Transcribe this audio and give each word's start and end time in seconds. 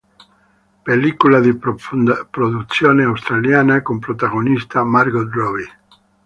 Pellicola 0.83 1.39
di 1.39 1.55
produzione 1.55 3.03
australiana 3.03 3.83
con 3.83 3.99
protagonista 3.99 4.83
Margot 4.83 5.31
Robbie. 5.31 5.77